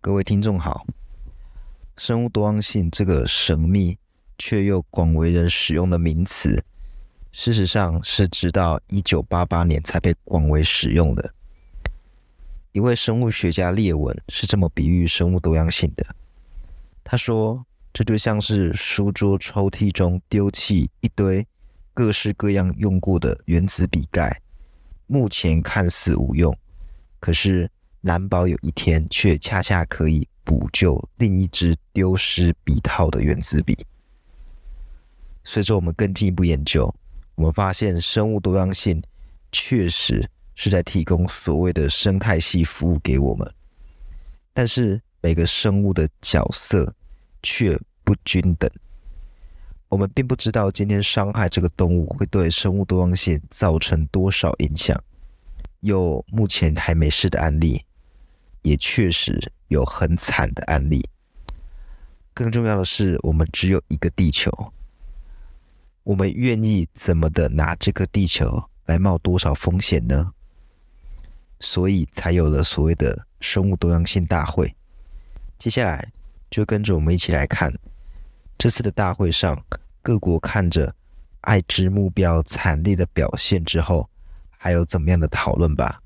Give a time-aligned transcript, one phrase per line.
[0.00, 0.86] 各位听众好，
[1.96, 3.98] 生物多样性这个神秘
[4.38, 6.64] 却又广为人使用的名词，
[7.32, 11.34] 事实上是直到一九八八年才被广为使用的。
[12.70, 16.06] 一位生物学家列文是这么比喻生物多样性的，
[17.02, 21.44] 他说：“这就像是书桌抽屉中丢弃一堆
[21.92, 24.40] 各式各样用过的原子笔盖，
[25.08, 26.56] 目前看似无用，
[27.18, 27.68] 可是。”
[28.00, 33.76] 难保有一天，却恰恰可以补救另一支丢失笔套的原子笔。
[35.44, 36.94] 随着我们更进一步研究，
[37.34, 39.02] 我们发现生物多样性
[39.50, 43.50] 确实是在提供所谓的生态系服务给我们，
[44.52, 46.94] 但是每个生物的角色
[47.42, 48.70] 却不均等。
[49.88, 54.96] 我们并不知道今天伤害这个动物会对生物多样性造成多少影响，
[55.80, 57.82] 有目前还没试的案例。
[58.62, 61.08] 也确实有很惨的案例。
[62.34, 64.72] 更重要的是，我们只有一个地球，
[66.04, 70.32] 我们愿意怎么的拿这个地球来冒多少风险呢？
[71.60, 74.74] 所以才有了所谓的生物多样性大会。
[75.58, 76.12] 接下来
[76.48, 77.74] 就跟着我们一起来看
[78.56, 79.60] 这次的大会上，
[80.00, 80.94] 各国看着
[81.40, 84.08] 爱之目标惨烈的表现之后，
[84.56, 86.00] 还有怎么样的讨论吧。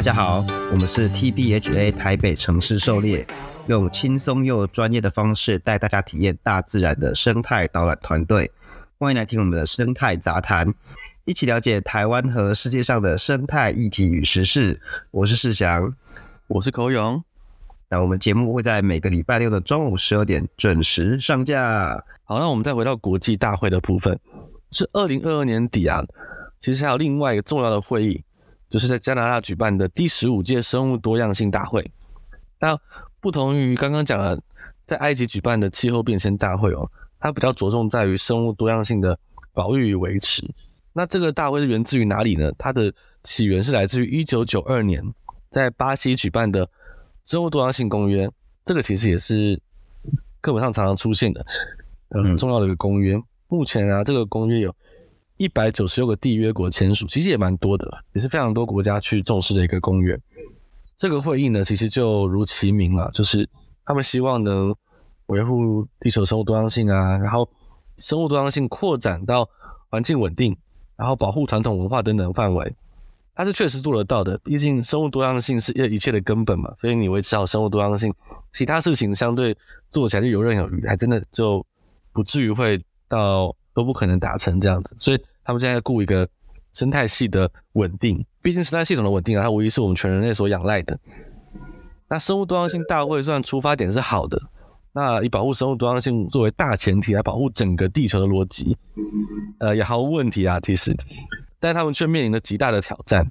[0.00, 3.26] 大家好，我们是 TBHA 台北城市狩猎，
[3.66, 8.50] 用轻松又专业的方式带大家体验大自然的生态导览团队。
[8.98, 10.72] 欢迎来听我们的生态杂谈，
[11.26, 14.80] 一起了解台湾和世界上的生态议题与时事。
[15.10, 15.94] 我是世祥，
[16.46, 17.22] 我是口勇。
[17.90, 22.02] 那我们节目会在每个礼拜六的中午十二点准时上架。
[22.24, 24.18] 好，那我们再回到国际大会的部分，
[24.70, 26.02] 是二零二二年底啊，
[26.58, 28.24] 其实还有另外一个重要的会议。
[28.70, 31.90] 就是在加拿大举办的第十五届生物多样性大会。
[32.60, 32.78] 那
[33.20, 34.40] 不同于刚刚讲的
[34.86, 36.88] 在埃及举办的气候变迁大会哦，
[37.18, 39.18] 它比较着重在于生物多样性的
[39.52, 40.48] 保育与维持。
[40.92, 42.52] 那这个大会是源自于哪里呢？
[42.56, 45.02] 它的起源是来自于一九九二年
[45.50, 46.70] 在巴西举办的
[47.24, 48.30] 生物多样性公约。
[48.64, 49.60] 这个其实也是
[50.40, 51.44] 课本上常常出现的，
[52.10, 53.20] 很重要的一个公约。
[53.48, 54.74] 目前啊，这个公约有。
[55.40, 60.20] 一百九十六个缔约国签署，其实也蛮多的，也是非常多国家去重视的一个公约。
[60.98, 63.48] 这个会议呢，其实就如其名了，就是
[63.86, 64.76] 他们希望能
[65.28, 67.48] 维护地球生物多样性啊，然后
[67.96, 69.48] 生物多样性扩展到
[69.88, 70.54] 环境稳定，
[70.94, 72.76] 然后保护传统文化等等范围。
[73.34, 78.12] 它是确实做得到的，毕竟生物多样性是一一切的根本嘛，所以你维持好生物多样性，
[78.52, 79.56] 其他事情相对
[79.90, 81.64] 做起来就游刃有余，还真的就
[82.12, 85.18] 不至于会到都不可能达成这样子，所以。
[85.44, 86.28] 他们现在在顾一个
[86.72, 90.98] 生态系的稳定，毕竟生态系统的稳定啊，它无疑是我们全人类所仰赖的。
[92.08, 94.40] 那生物多样性大会虽然出发点是好的，
[94.92, 98.76] 那以保护生物多样性作为大前提来保护整个地球的逻辑，
[99.58, 100.96] 呃，也毫无问题啊，其实。
[101.58, 103.28] 但他们却面临着极大的挑战，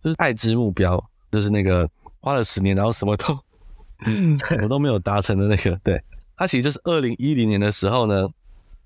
[0.00, 1.88] 就是爱之目标，就是那个
[2.20, 3.38] 花了十年然后什么都
[4.48, 6.02] 什么都没有达成的那个，对，
[6.36, 8.28] 它其实就是二零一零年的时候呢。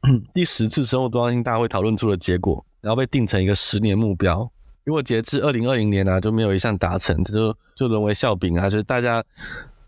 [0.35, 4.51] 第十次生物多样性大会讨论出了结果，然后被定成一个十年目标。
[4.85, 8.69] 如果截至二零二零年呢、就没有一项达成，这就就沦为笑柄啊！
[8.69, 9.25] 就是大家，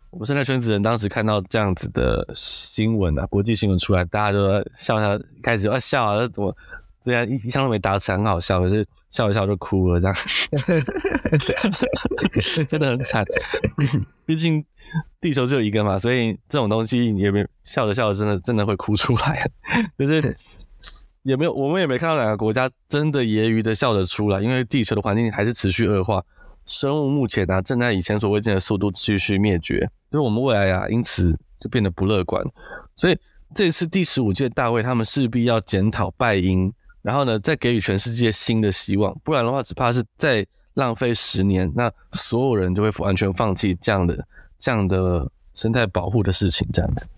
[0.09, 6.57] 我们生态圈子人当时看到这样子的新闻啊，国际新闻出来，大家都在笑他，开始要笑啊，怎么
[7.07, 10.17] 虽然一一项都没达成，很好笑，可是笑一笑就哭了，这样，
[12.67, 13.25] 真的很惨。
[14.25, 14.65] 毕竟
[15.21, 19.49] 地球只有一个嘛，所以这种东西也没笑着笑着，真的真的会哭出来。
[19.97, 20.37] 就是
[21.23, 26.21] 也没有，我们也没看到哪个国家真的揶揄的笑着出来，因为地球的环境还是持续恶化，
[26.65, 32.45] 生物目前啊正在以前所未见的速度继续灭绝，就是我们未来啊因此就变得不乐观。
[32.97, 33.17] 所以
[33.55, 36.73] 这次第十五届大会，他们势必要检讨拜因，
[37.07, 40.45] 然后呢再给予全世界新的希望，不然的话只怕是再。
[40.77, 47.09] 浪费十年，那所有人就会完全放弃这样的这样的生态保护的事情，这样子。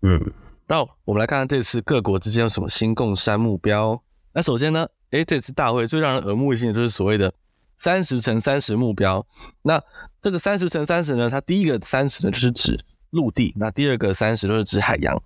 [0.00, 0.32] 嗯，
[0.66, 4.02] 那我们来看看这次各国之间有什么新共山目标。
[4.32, 7.34] 那首先呢，诶，这次大会最让人耳目一新的就是所谓的
[7.76, 9.26] 三十乘三十目标。
[9.60, 9.78] 那
[10.18, 15.22] 这个三十乘三十呢，它第一个三十呢，就是指陆地，那第二个三十就是指海洋。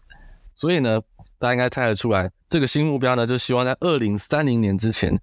[0.57, 1.01] 所以呢，
[1.39, 5.21] 大家应该猜得出来，这个新目标呢，就希望在二零三零年之前，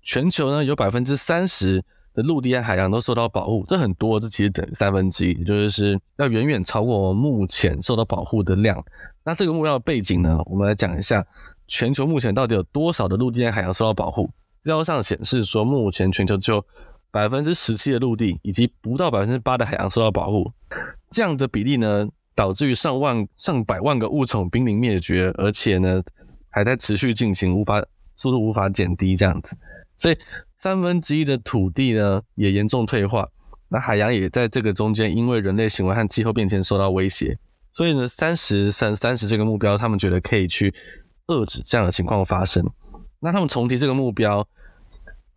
[0.00, 1.82] 全球呢有百分之三十
[2.14, 3.64] 的陆地和海洋都受到保护。
[3.66, 8.82] 这很多，这其实等于三分之一，也就是要远远超过目前受到保护的量。
[9.24, 11.26] 那这个目标的背景呢，我们来讲一下，
[11.66, 14.30] 全球目前到底有多少的陆地和海洋受到保护？
[14.60, 16.64] 资料上显示说，目前全球只有
[17.10, 20.52] 百分之十七的陆地以及不到百分之八的海洋受到保护。
[21.10, 26.02] 这样的比例呢，导致于上万、上百万个物种濒临灭绝，而且呢，
[26.50, 27.82] 还在持续进行，无法
[28.14, 29.56] 速度无法减低这样子。
[29.96, 30.18] 所以
[30.56, 33.28] 三分之一的土地呢，也严重退化。
[33.68, 37.38] 那海洋也在这个中间，因为人类行为和气候变迁受到威胁。
[37.72, 40.72] 所以呢，三十三三十这个目标，他们觉得可以去
[41.26, 42.64] 遏制这样的情况发生。
[43.20, 44.46] 那他们重提这个目标。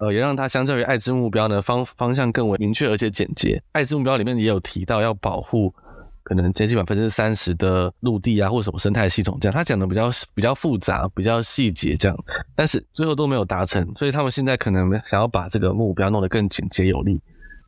[0.02, 3.62] 呃，也让它相较于爱知目标呢，方方向更为明确而且简洁。
[3.74, 5.76] 爱知目标里面也有提到要保护
[6.24, 9.54] 可能接近百分之三十的陆地啊，或什么生态系统这样。
[9.54, 12.18] 他讲的比较比较复杂，比较细节这样，
[12.56, 17.22] 但是最后都没有达成，所以他们现在可能想要把这个目标弄得更简洁有力。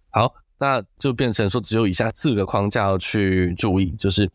[0.09, 4.29] 好，那就变成说只有以下四个框架要去注意，就是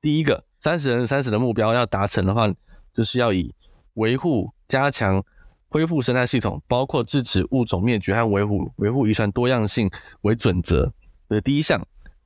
[0.00, 2.50] 第一个，三十人三十的目标要达成的话，
[2.94, 3.54] 就是要以
[3.94, 5.24] 维护加强。
[5.72, 9.88] 恢复生态系统，包括制止物种灭绝和维护维护遗传多样性
[10.22, 10.92] 为准则
[11.28, 11.80] 的第一项。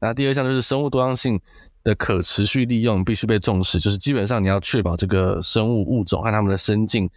[0.05, 1.41] 那第二项就是生物多样性
[1.83, 7.09] 的可持续利用必须被重视，就是基本上你要确保这个生物物种和它们的生境，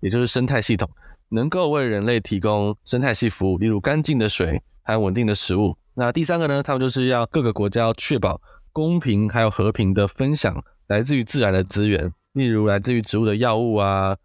[0.00, 0.86] 也就是生态系统
[1.30, 5.74] 能够为人类提供生态系服务，例如干净的水还有稳定的食物。
[5.94, 8.38] 那第三个呢，他们就是要各个国家要确保
[8.72, 14.16] 公平还有和平的分享来自于自然的资源，例如来自于植物的药物啊，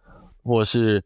[0.43, 1.03] 或是。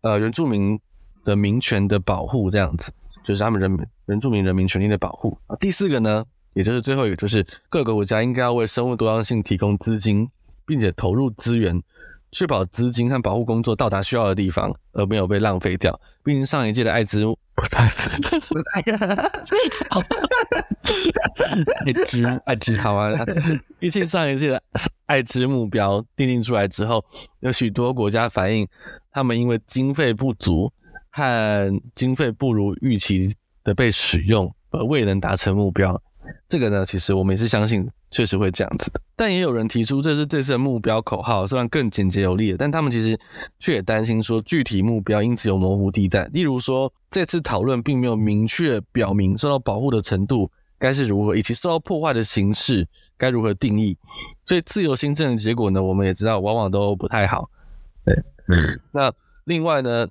[0.00, 0.78] 呃，原住民
[1.24, 2.92] 的民权的保护，这样子
[3.24, 5.36] 就是他们人原住民人民权利的保护。
[5.58, 6.24] 第四个呢，
[6.58, 10.28] 也就是最后一个，就是各个国家应该要为生物多样性提供资金，
[10.66, 11.80] 并且投入资源，
[12.32, 16.00] 确保资金和保护工作到达需要的地方，而没有被浪费掉。
[16.24, 17.24] 毕竟上一届的艾滋
[17.54, 18.82] 不太是，不太
[19.88, 20.02] 好，
[21.86, 23.12] 爱知爱知好啊。
[23.78, 24.60] 毕竟上一届的
[25.06, 27.04] 艾滋目标定定出来之后，
[27.38, 28.66] 有许多国家反映。
[29.12, 30.72] 他们因为经费不足
[31.12, 33.32] 和经费不如预期
[33.62, 36.02] 的被使用，而未能达成目标。
[36.48, 39.00] 这个呢，其实我们也是相信，确实会这样子的。
[39.16, 43.18] 但也有人提出，这是这次的目标口号，虽然更简洁有力，但他们其实
[43.58, 46.26] 却也担心说，具体目标因此有模糊地带。
[46.32, 52.86] 例如说，这次讨论并没有明确表明受到保护的程度该是如何，以及受到破坏的形式
[53.16, 53.96] 该如何定义。
[54.46, 57.50] 所以自由新政的结果呢，我们也知道，往往都不太好。
[58.04, 58.14] 对。
[58.46, 59.12] 嗯，那
[59.44, 60.08] 另外呢，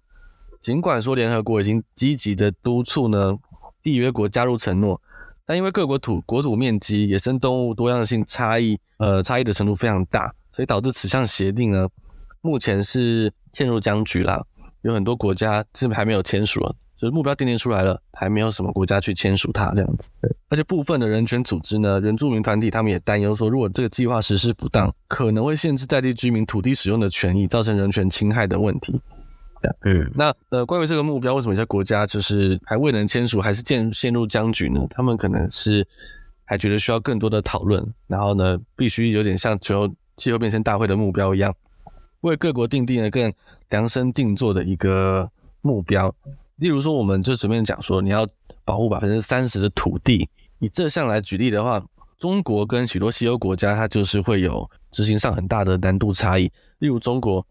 [0.62, 3.36] 尽管说联合国已经积极的督促呢
[3.82, 5.02] 缔约国加入承诺，
[5.48, 11.88] 但因为各国土国土面积、野生动物多样性差异，呃，差异的程度非常大，所以导致此项协定呢，
[12.42, 14.46] 目前是陷入僵局啦。
[14.82, 16.76] 有很多国家是还没有签署了。
[16.98, 20.10] 就是目标定定出来了，还没有什么国家去签署它这样子。
[20.50, 29.00] 而且部分的人权组织呢，原住民团体他们也担忧说，如果这个计划实施不当，可能会限制在地居民土地使用的权益，造成人权侵害的问题。
[29.82, 34.80] 嗯，那呃，关于这个目标，为什么一些国家就是还未能签署，还是陷陷入僵局呢？
[34.90, 35.86] 他们可能是
[36.46, 41.54] 还觉得需要更多的讨论，然后呢，必须有点像全球气候变迁大会的目标一样，
[42.22, 43.34] 为各国定定了更
[43.70, 45.30] 量身定做的一个
[45.62, 46.14] 目标。
[46.58, 48.28] 例如说，我们就随便讲说，你要
[48.64, 50.28] 保护百分之三十的土地，
[50.60, 51.84] 以这项来举例的话，
[52.18, 56.52] 中国跟许多西欧国家，它就是会有执行上很大的难度差异。
[56.80, 57.46] 例如，中国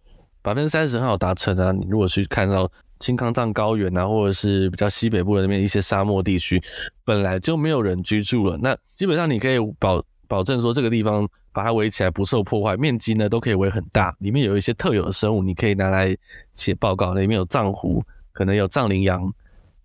[0.46, 6.62] 百分之三十很好达成啊，你如果去看到青康藏高原啊，或者是比较西北部的那边一些沙漠地区，
[7.04, 16.16] 本来就没有人居住了，那基本上你可以保保证说，这个地方把它围起来不受破坏，面积呢都可以围很大，里面有一些特有的生物，你可以拿来
[16.52, 18.00] 写报告，里面有藏狐。
[18.30, 19.32] 可能有藏羚羊，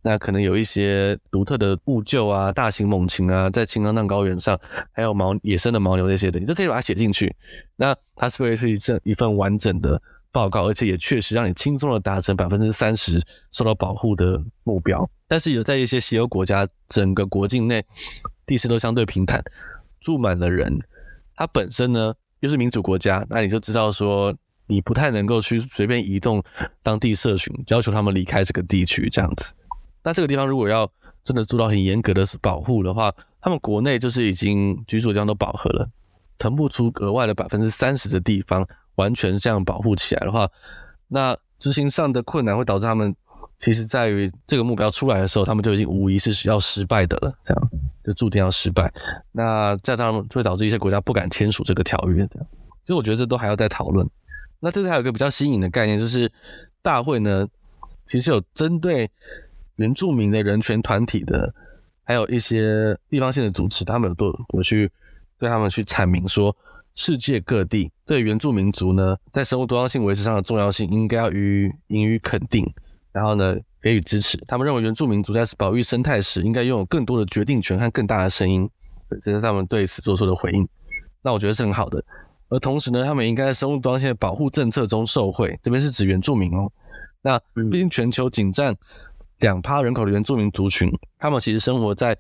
[0.03, 4.59] 那可能有一些独特的乌鷲啊、大型猛禽啊，在青康藏高原上，
[4.91, 7.33] 还有牦野生的牦牛那些的，你都可以把它写进去。
[7.77, 9.99] 那它是不是是一份一份完整的
[10.31, 10.67] 报告？
[10.67, 13.21] 而且也确实让你轻松的达成百分之三十
[13.51, 15.09] 受到保护的目标。
[15.27, 17.85] 但是有在一些西欧国家，整个国境内
[18.45, 19.43] 地势都相对平坦，
[19.99, 20.79] 住满了人，
[21.35, 24.35] 它本身呢又是民主国家，那你就知道说。
[24.67, 26.41] 你不太能够去随便移动
[26.81, 29.53] 当地社群，要求他们离开这个地区这样子。
[30.01, 30.89] 那这个地方如果要
[31.25, 35.89] 真的做到很严格的保护的话，他们国内就是已经居住的地方都饱和了，
[36.37, 38.65] 腾不出额外的百分之三十的地方
[39.01, 40.47] 完全这样保护起来的话，
[41.07, 43.15] 那执行上的困难会导致他们
[43.57, 47.69] 其实在于这个目标出来的时候，他们就已经无疑是要失败的了，这样
[48.03, 48.91] 就注定要失败。
[49.31, 52.47] 那这样当然会导致一些国家不敢签署这个条约，这样。
[52.85, 54.07] 所以我觉得这都还要再讨论。
[54.59, 56.31] 那这次还有一个比较新颖的概念，就是
[56.81, 57.47] 大会呢，
[58.05, 59.09] 其实有针对
[59.77, 61.53] 原住民的人权团体的，
[62.03, 64.91] 还有一些地方性的组织，他们有都有去
[65.37, 66.55] 对他们去阐明说，
[66.95, 72.65] 世界各地对原住民族呢，在生物多样性维持上的重要性，应该要予以予以肯定，
[73.11, 74.37] 然后呢，给予支持。
[74.47, 78.69] 他们认为原住民族在保育生态时，应该拥有更多的决定权和更大的声音。
[79.21, 80.67] 这是他们对此做出的回应。
[81.21, 82.03] 那我觉得是很好的。
[82.49, 85.57] 而同时呢，他们应该在生物多样性的保护政策中受惠。
[85.63, 86.71] 这边是指原住民哦。
[87.21, 88.75] 那毕竟全球仅占
[89.39, 92.17] 两趴人口的原住民族群，他们其实生活在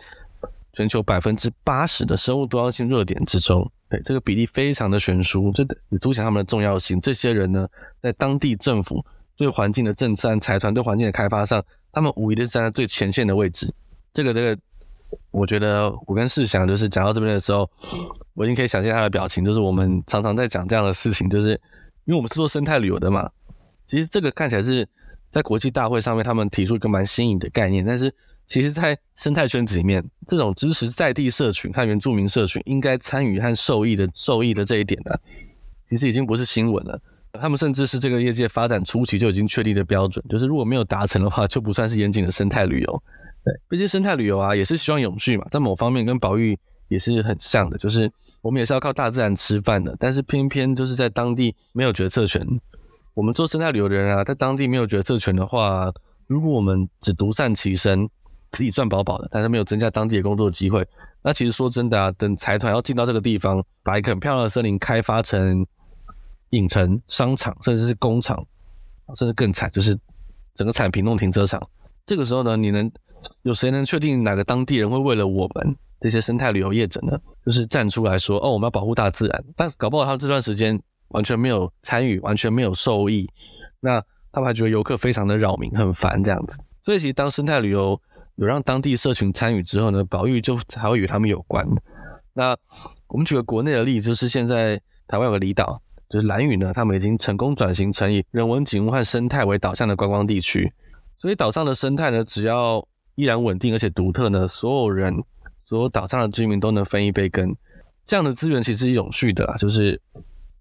[0.73, 3.69] 全球百分之八十的生物多样性热点之中。
[3.91, 7.01] 对，这个比例非常的悬殊，这也凸显他们的重要性。
[7.01, 7.67] 这些人呢，
[8.01, 9.05] 在当地政府
[9.35, 13.69] 对环境的政策财团对环境的开发上，他们无疑的是站在最前线的位置。
[14.13, 14.57] 这个，这个，
[15.31, 17.69] 我觉得我跟世祥就是讲到这边的时候，
[18.33, 21.49] 我已经可以想象他的表情，就是我们常常在讲这样的事情，就是
[22.05, 23.29] 因为我们是做生态旅游的嘛。
[23.85, 24.87] 其实这个看起来是
[25.29, 28.15] 在国际大会上面他们提出一个蛮新颖的概念，但是。
[28.51, 35.15] 其实，在生态圈子里面，这种支持在地社群和原住民社群应该参与和受益的受益的这一点呢，
[35.85, 36.99] 其实已经不是新闻了。
[37.39, 43.03] 他们甚至是这个业界发展初期就已经确立的标准，就是如果没有达成的话，就不算是严谨的生态旅游。
[43.45, 52.45] 对，毕竟生态旅游啊，也是希望永续嘛，在某方面跟保育也是很像的，就是我们也是要靠大自然吃饭的，但是偏偏就是在当地没有决策权。
[53.13, 55.89] 我们做生态旅游的人啊，在当地没有决策权的话，
[56.27, 58.09] 如果我们只独善其身。
[58.51, 60.87] 自己赚饱饱的，但是没有增加当地的工作机会。
[61.23, 65.65] 那其实说真的啊，等财团要进到这个地方，把一个很漂亮的森林开发成
[66.49, 68.45] 影城、商场，甚至是工厂，
[69.15, 69.97] 甚至更惨，就是
[70.55, 71.61] 整个产品弄停车场。
[72.05, 72.91] 这个时候呢，你能
[73.43, 79.43] 有谁能确定哪个当地人会为了我们这些生态旅游业者呢，就是站出来说，哦，我们要保护大自然？
[79.55, 83.29] 但搞不好他这段时间完全没有参与，完全没有受益，
[83.79, 86.61] 那他们还觉得游客非常的扰民，很烦这样子。
[86.81, 88.01] 所以其实当生态旅游
[88.41, 91.63] 有让当地社群参与之后呢，保育就才会与他们有关。
[92.33, 92.57] 那
[93.05, 95.79] 我们举个国内的例子，就是现在台湾有个离岛，
[96.09, 100.73] 就是兰屿呢，他们已经成功转型成以人文景物和生态为导向的观光地区。
[101.19, 102.83] 所以岛上的生态呢，只要
[103.13, 105.23] 依然稳定而且独特呢，所有人，
[105.63, 107.55] 所有岛上的居民都能分一杯羹。
[108.03, 110.01] 这样的资源其实是永续的啦，就是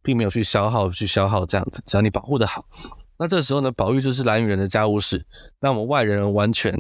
[0.03, 2.67] 并没有去消耗，去消耗这样子，只要你保护得好。
[3.17, 5.25] 那这时候呢，保育就是兰屿人的家务事，
[5.61, 6.79] 那我们外人完全。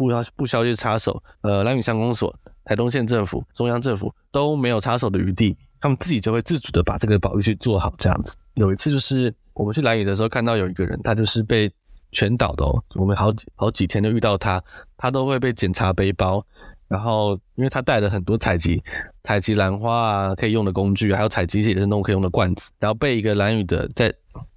[0.00, 7.92] 不要不需要去插手，呃，兰屿乡公所、台东县政府、中央政府都没有插手的余地，他们自己就会自主的把这个保育去做好。
[7.98, 11.70] 这样子，有一次就是我们去兰屿的时候，看到有一个人，他就是被
[12.12, 14.64] 全岛的哦，我们好几好几天都遇到他，
[14.96, 16.42] 他都会被检查背包，
[16.88, 18.82] 然后因为他带了很多采集
[19.22, 24.10] 采集兰花啊可以用的工具，还有采集也是弄可以用的罐子，然后被一个兰屿的在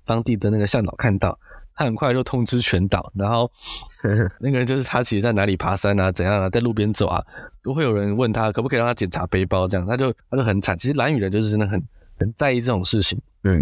[0.06, 1.38] 当地的那个向导看到。
[1.76, 3.50] 他很快就通知全岛，然后
[4.40, 7.24] 那个人就是他，其实在哪里爬山啊，怎样啊，在路边走啊，
[7.64, 10.78] 都会有人问他可不可以让他检查背包，这样他就他就很惨。
[10.78, 11.82] 其实蓝雨人就是真的很
[12.18, 13.20] 很在意这种事情。
[13.44, 13.60] 嗯，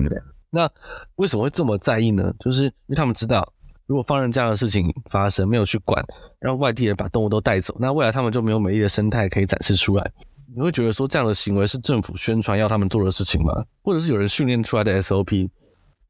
[0.49, 0.69] 那
[1.15, 2.33] 为什么会这么在意呢？
[2.39, 3.53] 就是因为他们知道，
[3.85, 6.03] 如果放任这样的事情发生，没有去管，
[6.39, 10.11] 让外地人把动物都带走，那未来他们就没有美丽的生态可以展示出来。
[10.53, 13.63] 你会觉得说这样的行为是政府宣传要他们做的事情吗？
[13.81, 15.49] 或者是有人训练出来的 SOP？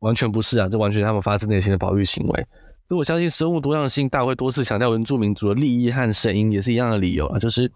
[0.01, 2.46] 完全不是啊，这完全他们发自内心的保育行为。
[2.88, 7.72] 所以我相信生物多样性大会多次强调原住民族的利益和声音，也是一样的理由啊，就是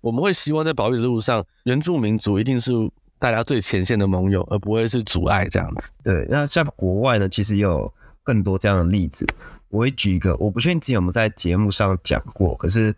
[0.00, 2.70] 我们会希望在保育的路上，原住民族一定是
[3.18, 5.90] 大家最前线的盟友，而不会是阻碍这样子。
[6.04, 7.92] 对，那在国外呢，其实也有
[8.22, 9.26] 更多这样的例子。
[9.70, 12.94] 我会举一个，我不确定之前有没有在节目上讲过，可是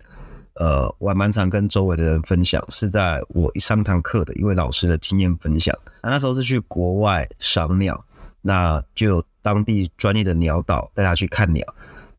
[0.56, 5.74] 呃，我还蛮常跟周围的人分享，是在我一上堂课的一位老师的经验分享。
[6.02, 8.04] 那那时候是去国外赏鸟。
[8.46, 11.66] 那就有当地专业的鸟导带他去看鸟，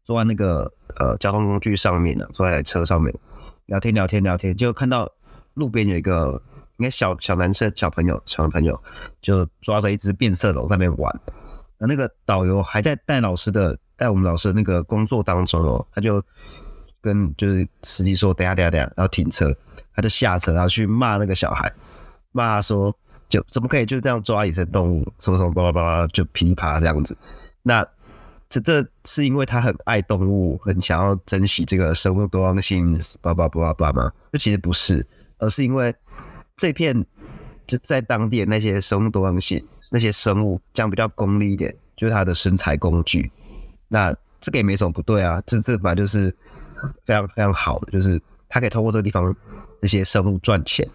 [0.04, 3.18] 坐在那个呃交通工具上面呢，坐在车上面
[3.68, 5.10] 聊天聊天聊天，就看到
[5.54, 6.42] 路边有一个
[6.80, 8.78] 应该小小男生小朋友小朋友
[9.22, 11.18] 就抓着一只变色龙在那边玩，
[11.78, 16.22] 那那个导游还在带老师的带我们老师那个工作当中哦，他就
[17.00, 19.56] 跟就是司机说等下等下等下，然后停车，
[19.96, 21.72] 他就下车然后去骂那个小孩，
[22.34, 22.94] 骂他说。
[23.30, 25.02] 就怎么可以就这样抓野生动物？
[25.20, 27.18] 什么什么巴拉巴拉，就噼啪这样子。
[27.64, 27.86] 那
[28.50, 34.12] 这这是因为他很爱动物，很想要珍惜这个生物多样性，巴拉巴拉巴拉吗？
[34.32, 35.06] 就其实不是，
[35.40, 35.94] 而是因为
[36.56, 37.06] 这片
[37.66, 43.30] 就在当地的那些生物多样性，那些生物这样比较功利一点，就是它的生财工具。
[43.90, 46.34] 那这个也没什么不对啊，这这本来就是
[47.06, 48.18] 非常非常好的，就是
[48.48, 49.36] 它可以通过这个地方
[49.82, 50.88] 这些生物赚钱，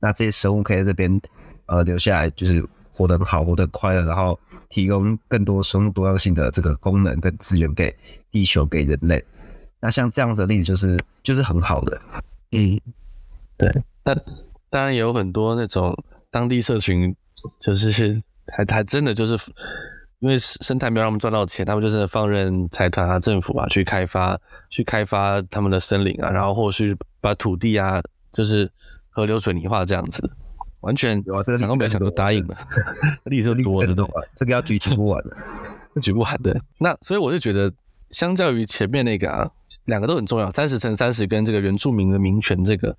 [0.00, 1.20] 那这些生物可以在这边
[1.66, 7.94] 呃留下来，就是活得很好，活得很快乐，然后提供更多生物多样性的这个功能跟资源给
[8.30, 9.24] 地球给人类。
[9.80, 12.00] 那像这样子的例子就是就是很好的，
[12.52, 12.80] 嗯，
[13.58, 13.70] 对。
[14.04, 14.14] 那
[14.70, 15.94] 当然也有很多那种
[16.30, 17.14] 当地社群，
[17.60, 19.38] 就是还还真的就是
[20.20, 24.40] 因为生态没有让他们赚到钱，他们就真的放任财团啊、政府啊去开发、
[24.70, 28.00] 去开发他们的森林啊，然后或是把土地啊，
[28.32, 28.70] 就是
[29.10, 30.30] 河流水泥化这样子，
[30.84, 32.56] 完全有啊，这个想都没想都答应了，
[33.24, 33.94] 例子就多了，
[34.36, 35.36] 这个要举举不完的，
[36.00, 36.58] 举不完的。
[36.78, 37.72] 那所以我就觉得，
[38.10, 39.50] 相较于前面那个啊。
[39.86, 42.96] 两个都很重要，三十乘三十跟这个原住民的民权，这个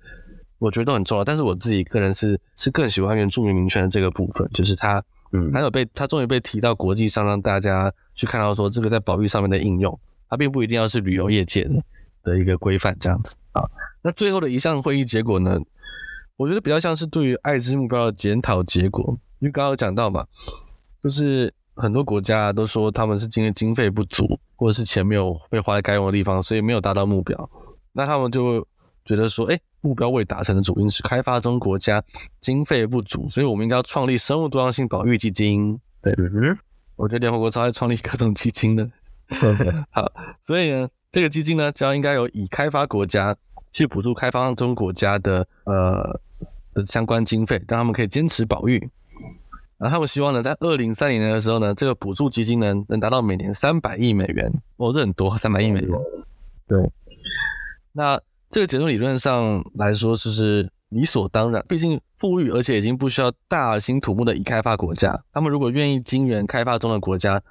[0.58, 1.24] 我觉得都很重要。
[1.24, 5.02] 但是我自己个人是是更喜欢原住民民权的这个部分，就是它，
[5.32, 9.98] 嗯，还有被它终于被提到国际上，让大家去看到说这个在保育上面的应用，
[10.30, 11.82] 它并不一定要是旅游业界的
[12.22, 13.64] 的一个规范这样子啊。
[14.02, 15.58] 那最后的一项会议结果呢，
[16.36, 20.26] 我觉得比较像是对于爱知目标的检讨结果，因为刚刚有讲到嘛，
[21.02, 21.52] 就是。
[21.78, 27.50] 很多国家都说他们是因为经费不足，或者是钱没有被花在该用的地方，所以没有达到目标。
[27.92, 28.66] 那他们就
[29.04, 32.02] 觉得说，哎，目标未达成的主因是开发中国家
[32.40, 35.78] 经费不足，所以我们应该要创立生物多样性保育基金。
[36.00, 36.56] 对，嗯，
[36.96, 38.90] 我觉得联合国超爱创立各种基金的。
[39.92, 43.36] 好，所以呢，这个基金呢，就要应该有以开发国家
[43.70, 46.18] 去补助开发中国家的呃
[46.76, 48.78] 的相关经费，让他们可以坚持保育。
[49.78, 55.90] 然后他们希望呢，在二零三零年的时候呢，这个补助基金呢能达到每年三百亿美元，哦，这很多，三百亿美元。
[56.68, 56.90] 对，
[57.92, 67.42] 那这个结论理论上来说就是理所当然，毕竟富裕而且已经不需要大兴土木的已开发国家，他们如果愿意金援开发中的国家，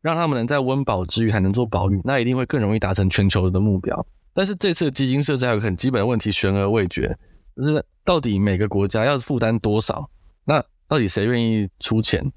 [0.00, 4.06] 让他们能在温饱之余还能做保育，那一定会更容易达成全球的目标。
[4.32, 7.18] 但是这次基金设置还有个很基本的问题悬而未决，
[7.56, 10.10] 就是到底每个国家要负担多少？
[10.44, 12.30] 那到底谁愿意出钱？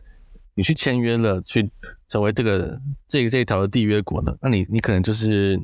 [0.55, 1.71] 你去签约了，去
[2.07, 4.35] 成为这个这个这一条的缔约国呢？
[4.41, 5.57] 那你你可能就是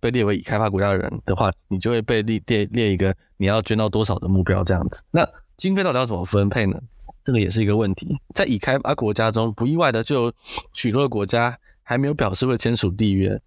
[0.00, 5.02] 被列为已开发国家的人的话，你就会被列列列一个你要捐到多少的目标这样子。
[5.10, 6.80] 那经费到底要怎么分配呢？
[7.24, 8.16] 这个也是一个问题。
[8.34, 10.32] 在已开发国家中，不意外的就有
[10.72, 13.38] 许多的国家还没有表示会签署缔约，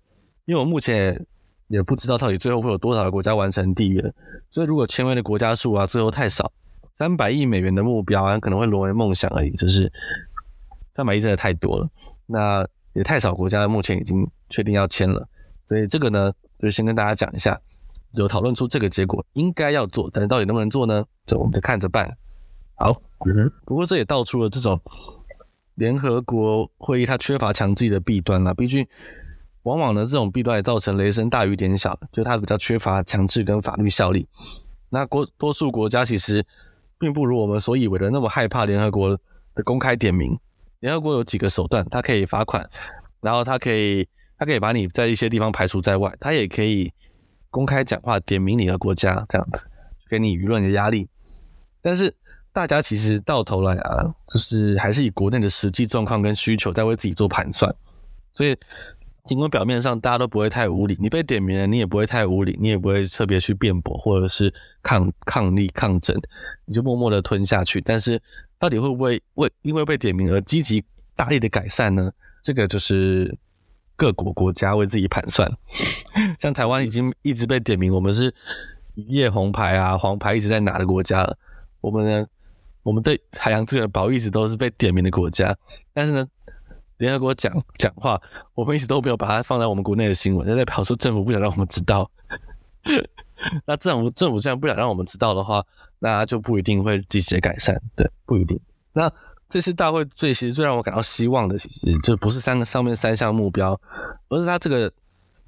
[0.45, 1.25] 因为我目前
[1.71, 4.13] 也不知道到底最后会有多少个国家完成缔约。
[4.51, 6.51] 所以如果签约的国家数啊，最后太少。
[6.93, 9.51] 三百亿美元的目标啊，可能会沦为梦想而已。
[9.51, 9.91] 就是
[10.91, 11.89] 三百亿真的太多了，
[12.27, 15.25] 那也太少国家目前已经确定要签了，
[15.65, 17.59] 所以这个呢，就先跟大家讲一下，
[18.15, 21.05] 有讨论出这个结果应该要做，但是到底能不能做呢？
[21.25, 22.17] 这我们就看着办。
[22.75, 24.79] 好，嗯，不过这也道出了这种
[25.75, 28.53] 联合国会议它缺乏强制的弊端啦。
[28.53, 28.85] 毕竟，
[29.63, 34.27] 往往呢这种弊端也造成雷声大雨点小，就它比较缺乏强制跟法律效力。
[34.89, 36.45] 那国多数国家其实。
[37.01, 39.17] 并不如我们所以为的那么害怕联合国
[39.55, 40.37] 的公开点名。
[40.81, 42.69] 联合国有几个手段，它可以罚款，
[43.21, 46.93] 然后它可以，它可以把你在一些地方排除在外，它也可以
[47.49, 49.65] 公开讲话点名你的国家，这样子
[50.11, 51.09] 给你舆论的压力。
[51.81, 52.13] 但是
[52.53, 57.75] 大家其实到头来啊，就是还是以国内的实际状况跟需求在为自己做盘算，
[58.31, 58.55] 所以。
[59.25, 66.19] 尽管表面上大家都不会太无理，你被点名了，你也不会太无理，你也不会特别去辩驳或者是抗抗力抗争，
[66.65, 67.79] 你就默默的吞下去。
[67.79, 68.19] 但是
[68.57, 70.83] 到底会不会为因为被点名而积极
[71.15, 72.11] 大力的改善呢？
[72.41, 73.37] 这个就是
[73.95, 75.51] 各国国家为自己盘算。
[76.39, 78.33] 像台湾已经一直被点名，我们是
[78.95, 81.37] 渔业红牌啊、黄牌一直在拿的国家了。
[81.79, 82.25] 我们呢，
[82.81, 85.55] 我们对海洋资源保一直都是被点名的国家，
[85.93, 86.27] 但是呢。
[87.01, 88.21] 联合国讲讲话，
[88.53, 92.09] 我们一直都没有把它放在我们国内的新闻，就代表说政府不想让我们知道。
[93.65, 95.65] 那政府政府既然不想让我们知道的话，
[95.97, 98.59] 那就不一定会积极改善，对，不一定。
[98.93, 99.11] 那
[99.49, 103.81] 这次大会最其实最让我感到希望的，其实就不是三个上面三项目标，
[104.29, 104.93] 而是它这个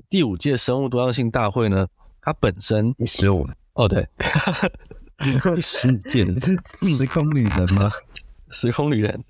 [0.10, 1.86] 第五届生物多样性大会呢，
[2.20, 4.10] 它本身十五哦，对
[5.54, 6.26] 第十五届
[6.98, 7.92] 时空旅人吗？
[8.50, 9.24] 时空旅人。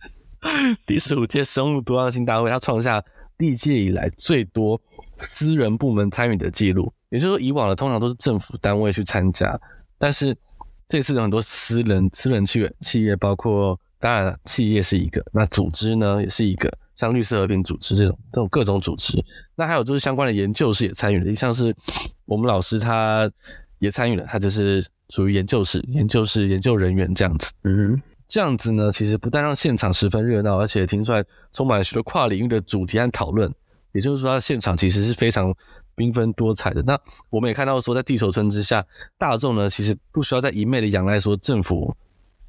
[0.86, 3.04] 第十五届生物多样性大会，它创下
[3.38, 4.80] 历届以来最多
[5.18, 6.94] 私人部门参与的记录。
[7.10, 9.60] 也就是说，以往的通常都是政府单位去参加，
[9.98, 10.36] 但是
[10.88, 19.14] 这次有很多私人、私人企业，企业包括当然企业是一个，那组织呢也是一个，像绿色和平组织这种这种各种组织。
[19.56, 21.76] 那还有就是相关的研究室也参与了，像是
[22.26, 23.32] 我们老师他
[23.80, 27.52] 也参与了，他就是属于研究室、研究室研究人员这样子。
[27.64, 28.02] 嗯。
[28.28, 33.54] 这样子呢，其实不但让现场十分热闹，而且听出来充满许多跨领域的主题和讨论。
[33.92, 35.54] 也就是说，它现场其实是非常
[35.96, 36.82] 缤纷多彩的。
[36.82, 36.98] 那
[37.30, 38.84] 我们也看到说，在地球村之下，
[39.20, 41.96] 大众呢其实不需要再一昧的仰赖说政府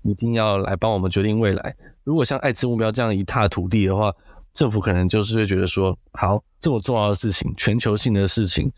[0.03, 1.77] 一定要来帮我们决定未来。
[2.03, 4.11] 如果像爱之目标这样一塌涂地的话，
[4.55, 8.73] 政府可能就是会觉得说，好，这么重要的事情，全球性的事情，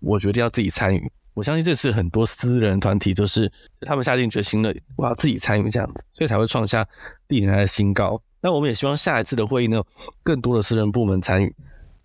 [0.00, 1.12] 我决定要自己参与。
[1.36, 6.88] 我相信这次很多私人团体都是他们下定决心了，我要自己参与这样子，所以才会创下
[7.28, 8.18] 历年来的新高。
[8.40, 9.82] 那我们也希望下一次的会议呢，
[10.22, 11.54] 更多的私人部门参与，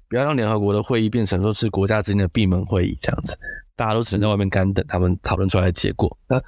[0.10, 3.38] 不要让联合国的会议变成说是国家之间的闭门会议这样子，
[3.78, 6.18] 大家都只能在外面干等他们讨论出来的结果。
[6.28, 6.42] 那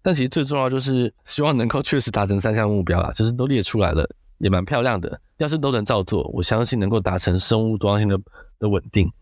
[0.00, 5.20] 但其实最重要就是希望能够确实达成三项目标啦，就是都列出来了，也蛮漂亮的。
[5.36, 8.18] 要是都能照做，我相信能够达成生物多样性的
[8.58, 9.12] 的稳定。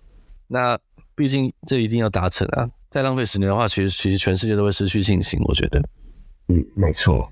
[0.46, 0.78] 那
[1.16, 2.70] 毕竟这一定要达成啊。
[2.90, 5.38] 再浪费十年的话，其实其实全世界都会失去信心。
[5.44, 5.78] 我觉得，
[6.48, 7.30] 嗯，没错。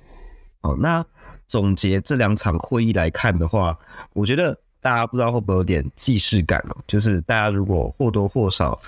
[0.61, 1.03] 好，那
[1.47, 3.79] 总结这两场会议来看的话，
[4.13, 6.77] 我觉得大家不知道会不会有点既视感哦。
[6.87, 8.79] 就是大家如果或多或少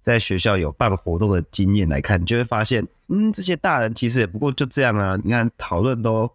[0.00, 5.16] 在学校有办活动的经验来看，你就会发现，嗯，这些大人其实也不过就这样啊。
[5.22, 6.28] 你看讨论都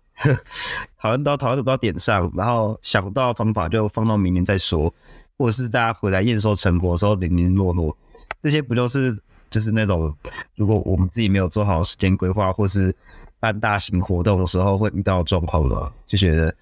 [0.97, 4.93] 讨论到讨论不到点上，然后想不到方法就放到明年再说，
[5.37, 7.97] 或者是大家回来验收成果的时候零零落落，
[8.41, 9.17] 这些不就是？
[9.51, 10.11] 就是那种，
[10.55, 12.91] 如果我们自己没有做好时间规划，或是
[13.39, 16.55] 办大型活动的时候会遇到状况的，就觉得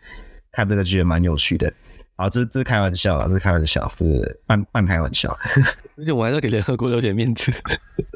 [0.52, 1.71] 看这个剧也蛮有趣的。
[2.15, 5.32] 好，这这是开玩笑啊，这是开玩笑，是半半开玩笑。
[5.95, 7.49] 而且我还是给联合国留点面子，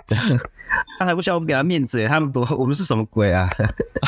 [1.00, 3.48] 他还不需要我们给他面子，他们多我们是什么鬼啊？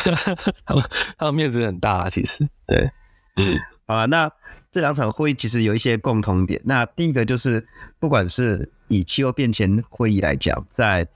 [0.66, 0.84] 他们
[1.18, 2.46] 他们面子很大啊，其实。
[2.68, 2.90] 对，
[3.38, 4.30] 嗯，好啊，那
[4.70, 6.62] 这两场会议其实有一些共同点。
[6.66, 7.66] 那第一个就是，
[7.98, 11.08] 不管是以气候变迁会议来讲，在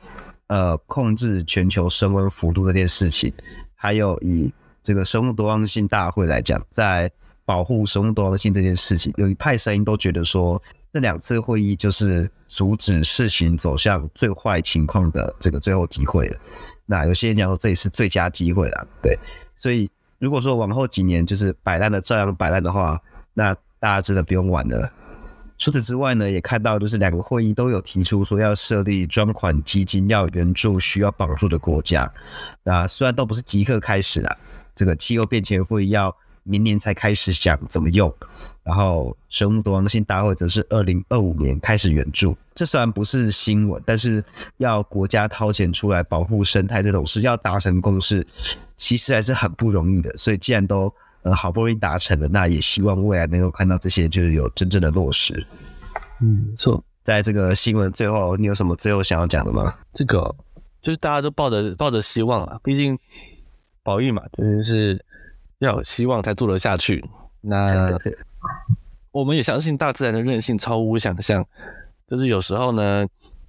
[0.47, 3.33] 呃控制全球升温幅度这件事情，
[3.75, 4.51] 还有以
[4.81, 7.11] 这个生物多样性大会来讲，在
[7.45, 16.37] 保护生物多样性这件事情，有一派声音都觉得说，这两次会议就是阻止事情走向最坏情况的这个最后机会了。
[16.85, 19.17] 那有些人讲说，这也是最佳机会了，对。
[19.55, 22.99] 所以如果说往后几年就是摆烂的照样摆烂的话，
[23.33, 24.91] 那大家真的不用玩了。
[25.59, 32.11] 除此之外呢，也看到就是两个会议都有提出说要设立专款基金，要援助需要帮助的国家。
[32.63, 34.37] 那虽然都不是即刻开始啦，
[34.73, 38.11] 这个气候变迁会要明年才开始想怎么用，
[38.63, 42.35] 然后生物多样性大会则是二零二五年开始援助。
[42.55, 44.23] 这虽然不是新闻，但是
[44.57, 48.25] 要国家掏钱出来保护生态这种事，要达成共识，
[48.77, 50.17] 其实还是很不容易的。
[50.17, 50.93] 所以既然都
[51.23, 55.45] 呃，好不容易达成了，那也希望未来能够看到这些，就是有真正的落实。
[56.21, 56.83] 嗯，错。
[57.03, 59.73] 在这个新闻最后，你有什么最后想要讲的吗？
[59.93, 60.35] 这个
[60.81, 62.97] 就是大家都抱着抱着希望啊，毕竟
[63.81, 65.03] 保育嘛，真的是
[65.57, 67.03] 要有希望才做得下去。
[67.41, 67.97] 那
[69.11, 71.43] 我们也相信大自然的韧性超乎想象，
[72.07, 73.07] 就是有时候呢，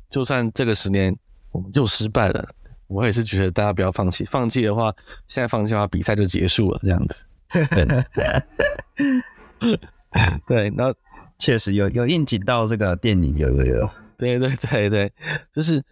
[0.09, 1.15] 就算这个十年
[1.51, 2.49] 我们又失败了，
[2.87, 4.25] 我也是觉得大家不要放弃。
[4.25, 4.95] 放弃的话，
[5.29, 7.27] 现在放弃的话，比赛就结束了，这样子。
[10.47, 10.93] 对，那
[11.39, 14.91] 确实有有应景到这个电影，有有有，对对对。
[14.91, 15.13] 对，
[15.53, 15.83] 就是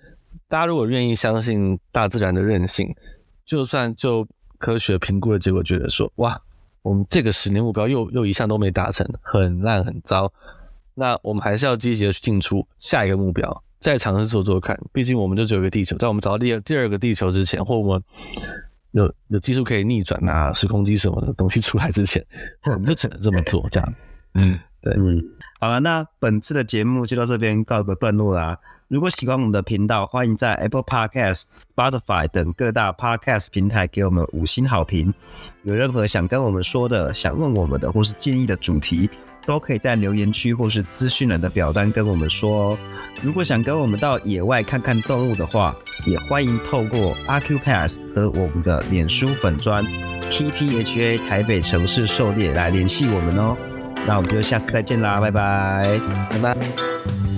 [0.49, 2.95] 大家如果愿意相信大自然的韧性，
[3.45, 4.27] 就算就
[4.59, 6.41] 科学评估的结果觉得说，哇，
[6.83, 10.33] 我们这个十年目标又又一项都没达成，很烂很糟，
[10.95, 18.03] 那我们还是要积极的去进出下一个目标，再尝试做做看，毕竟我们就只有一个地球，在我们找到第二第二个地球之前，或我们。
[18.99, 22.25] 有有技术可以逆转啊，时空机什么的东西出来之前，
[22.65, 23.95] 我们就只能这么做，这样。
[24.35, 25.23] 嗯，对，嗯，
[25.61, 28.59] 好了，那本次的节目就到这边告个段落啦。
[28.89, 31.45] 如果喜欢我们的频道，欢迎在 Apple Podcast、
[31.77, 35.13] Spotify 等各大 Podcast 平台给我们五星好评。
[35.63, 39.09] 有任何想跟我们说的、想问我们的或是建议的主题，
[39.49, 42.79] 都可以在留言区或是资讯栏的表单跟我们说哦。
[43.23, 49.83] 如果想跟我们到野外看看动物的话，也欢迎透过 a Q Pass 和我们的脸书粉砖
[50.29, 53.57] TPHA 台北城市狩猎来联系我们哦。
[54.07, 55.99] 那我们就下次再见啦，拜拜，
[56.31, 57.38] 拜拜。